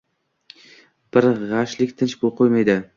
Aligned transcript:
Bir 1.19 1.29
g’ashlik 1.53 1.97
tinch 2.03 2.21
qo’ymaydi. 2.29 2.85